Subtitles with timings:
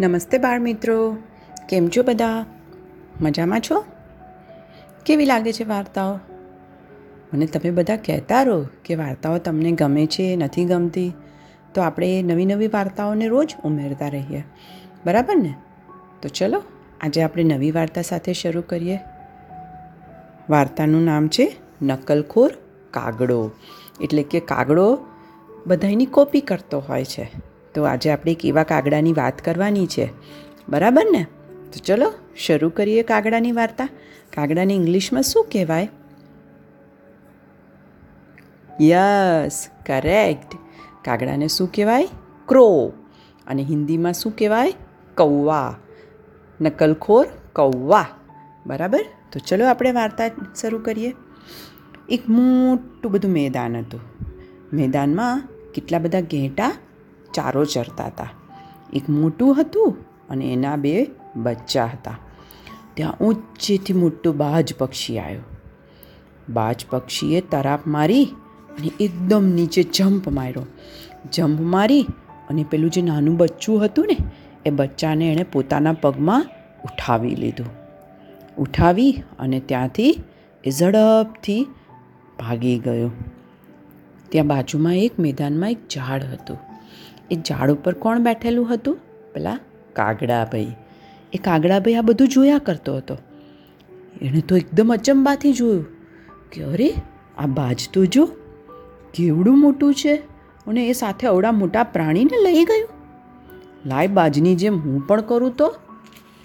[0.00, 1.16] નમસ્તે બાળ મિત્રો.
[1.68, 2.46] કેમ છો બધા?
[3.20, 3.84] મજામાં છો?
[5.06, 6.14] કેવી લાગે છે વાર્તાઓ?
[7.34, 11.12] મને તમે બધા કહેતા રહો કે વાર્તાઓ તમને ગમે છે, નથી ગમતી,
[11.74, 14.44] તો આપણે નવી નવી વાર્તાઓને રોજ ઉમેરતા રહીએ.
[15.06, 15.54] બરાબર ને?
[16.22, 16.62] તો ચલો,
[17.00, 18.98] આજે આપણે નવી વાર્તા સાથે શરૂ કરીએ.
[20.50, 22.52] વાર્તાનું નામ છે નકલખોર
[22.90, 23.50] કાગડો.
[24.00, 24.98] એટલે કે કાગડો
[25.66, 27.55] બધાની કોપી કરતો હોય છે.
[27.76, 30.08] તો આજે આપણે એક એવા કાગડાની વાત કરવાની છે.
[30.68, 31.26] બરાબર ને?
[31.48, 33.88] તો ચલો, શરૂ કરીએ કાગડાની વાર્તા.
[34.36, 35.88] કાગડાને ઇંગ્લિશમાં શું કહેવાય?
[38.80, 40.56] Yes, correct.
[41.04, 42.08] કાગડાને શું કહેવાય?
[42.48, 42.92] ક્રો.
[43.46, 44.72] અને હિન્દીમાં શું કહેવાય?
[45.16, 45.76] કૌવા.
[46.60, 48.06] નકલખોર કૌવા.
[48.66, 49.04] બરાબર?
[49.32, 50.28] તો ચલો આપણે વાર્તા
[50.60, 51.14] શરૂ કરીએ.
[52.08, 54.00] એક મોટું બધું મેદાન હતું.
[54.72, 55.42] મેદાનમાં
[55.74, 56.72] કેટલા બધા ઘેંટા
[57.36, 58.28] ચારો ચરતા હતા.
[58.92, 59.96] એક મોટું હતું
[60.30, 62.18] અને એના બે બચ્ચા હતા.
[62.94, 65.44] ત્યાં ઊંચેથી મોટું બાજ પક્ષી આવ્યું.
[66.48, 68.24] બાજ પક્ષીએ તરાપ મારી
[68.78, 70.66] અને એકદમ નીચે જમ્પ માર્યો.
[71.32, 72.06] જમ્પ મારી
[72.50, 74.16] અને પેલું જે નાનું બચ્ચું હતું ને,
[74.66, 76.46] એ બચ્ચાને એણે પોતાના પગમાં
[76.84, 77.66] ઉઠાવી લીધું.
[78.58, 80.24] ઉઠાવી અને ત્યાંથી
[80.64, 81.66] એ ઝડપથી
[82.38, 83.10] ભાગી ગયો.
[84.28, 86.58] ત્યાં બાજુમાં એક મેદાનમાં એક ઝાડ હતું.
[87.30, 88.98] એ ઝાડ ઉપર કોણ બેઠેલું હતું?
[89.34, 89.58] પેલા
[89.92, 90.76] કાગડાભાઈ.
[91.32, 93.18] એ કાગડાભાઈ આ બધું જોયા કરતો હતો.
[94.22, 95.86] એણે તો એકદમ અચંબાથી જોયું.
[96.52, 96.92] કે અરે,
[97.38, 98.28] આ બાજ તો જો
[99.14, 100.14] કેવડું મોટું છે
[100.66, 102.88] અને એ સાથે અવડા મોટા પ્રાણીને લઈ ગયું.
[103.86, 105.74] લાય બાજની જેમ હું પણ કરું તો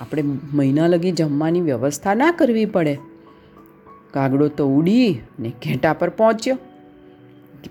[0.00, 2.98] આપણે મહિના લગી જમવાની વ્યવસ્થા ના કરવી પડે.
[4.10, 6.58] કાગડો તો ઉડી ને ઘેંટા પર પહોંચ્યો.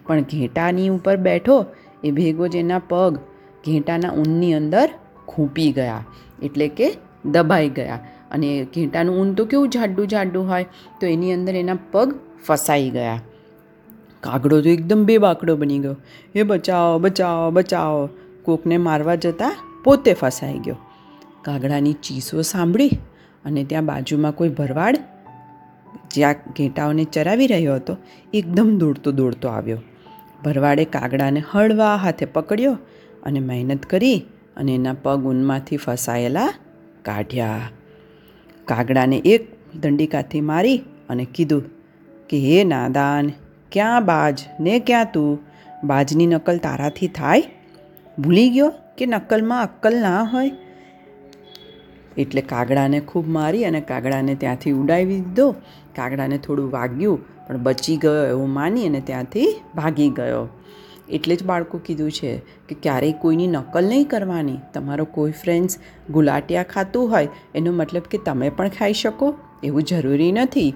[0.05, 1.65] પણ ઘેંટાની ઉપર બેઠો
[2.03, 3.19] એ ભેગો જ એના પગ
[3.65, 4.87] ઘેંટાના ઊનની અંદર
[5.27, 6.03] ખૂંપી ગયા,
[6.43, 6.87] એટલે કે
[7.25, 7.99] દબાઈ ગયા.
[8.31, 10.65] અને ઘેંટાનું ઊન તો કેવું જાડું જાડું હોય,
[11.01, 12.15] તો એની અંદર એના પગ
[12.45, 13.19] ફસાઈ ગયા.
[14.23, 15.95] કાગડો તો એકદમ બેબાકડો બની ગયો.
[16.35, 18.03] એ બચાવો બચાવો બચાવો.
[18.43, 20.77] કોકને મારવા જતાં પોતે ફસાઈ ગયો.
[21.41, 22.93] કાગડાની ચીસો સાંભળી
[23.45, 24.97] અને ત્યાં બાજુમાં કોઈ ભરવાડ
[26.11, 27.97] જ્યાં ઘેંટાઓને ચરાવી રહ્યો હતો,
[28.33, 29.81] એકદમ દોડતો દોડતો આવ્યો.
[30.43, 32.77] ભરવાડે કાગડાને હળવા હાથે પકડ્યો
[33.23, 34.25] અને મહેનત કરી
[34.57, 36.53] અને એના પગ ઊનમાંથી ફસાયેલા
[37.01, 37.69] કાઢ્યા.
[38.65, 41.63] કાગડાને એક દંડિકાથી મારી અને કીધું,
[42.29, 43.31] કે હે નાદાન,
[43.71, 45.39] ક્યાં બાજ ને ક્યાં તું?
[45.83, 47.43] બાજની નકલ તારાથી થાય?
[48.19, 50.51] ભૂલી ગયો કે નકલમાં અક્કલ ના હોય?
[52.17, 55.51] એટલે કાગડાને ખૂબ મારી અને કાગડાને ત્યાંથી ઉડાવી દીધો.
[55.95, 60.49] કાગડાને થોડું વાગ્યું પણ બચી ગયો એવું માની અને ત્યાંથી ભાગી ગયો.
[61.09, 64.57] એટલે જ બાળકો કીધું છે કે ક્યારેય કોઈની નકલ નહીં કરવાની.
[64.73, 65.77] તમારો કોઈ ફ્રેન્ડ્સ
[66.09, 70.73] ગુલાટિયા ખાતું હોય, એનો મતલબ કે તમે પણ ખાઈ શકો, એવું જરૂરી નથી.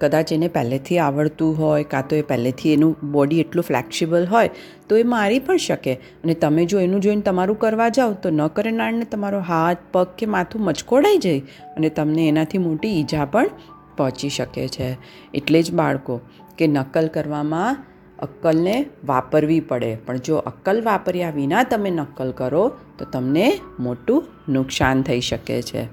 [0.00, 4.50] કદાચ એને પહેલેથી આવડતું હોય, કાં તો એ પહેલેથી એનું બોડી એટલું ફ્લેક્સિબલ હોય,
[4.88, 5.94] તો એ મારી પણ શકે.
[5.94, 10.06] અને તમે જો એનું જોઈને તમારું કરવા જાઓ, તો ન કરે નાળને તમારો હાથ, પગ
[10.18, 11.42] કે માથું મચકોડાઈ જાય.
[11.76, 13.50] અને તમને એનાથી મોટી ઈજા પણ
[13.96, 14.96] પહોંચી શકે છે.
[15.34, 16.20] એટલે જ બાળકો,
[16.58, 17.76] કે નકલ કરવામાં
[18.18, 19.96] અક્કલને વાપરવી પડે.
[19.96, 25.86] પણ જો અક્કલ વાપર્યા વિના તમે નકલ કરો, તો તમને મોટું નુકસાન થઈ શકે છે.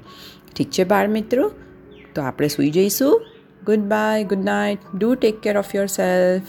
[0.55, 1.51] ઠીક છે બાળ મિત્રો
[2.15, 3.25] તો આપણે સૂઈ જઈશું.
[3.65, 6.43] Good bye good night do take care of yourself